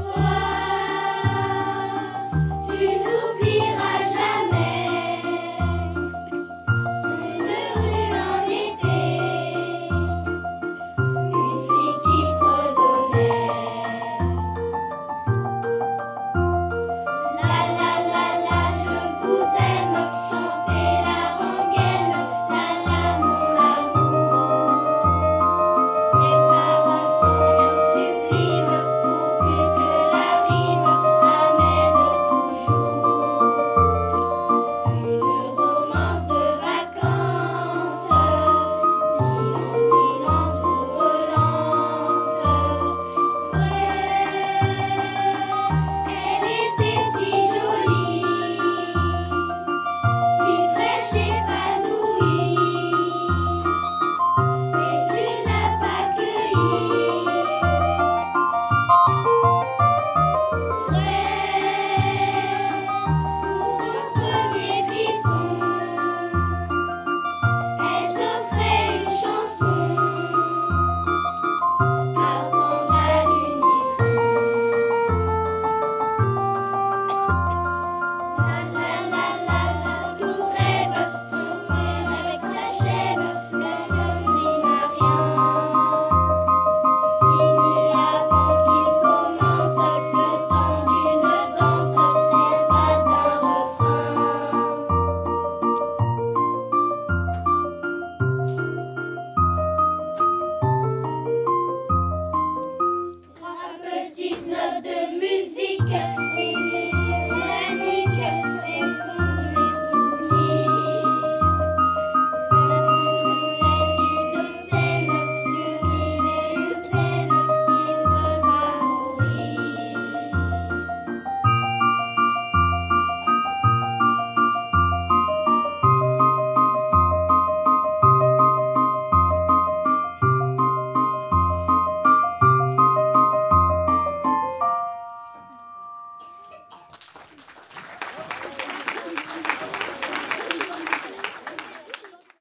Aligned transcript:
Oh. 0.00 0.37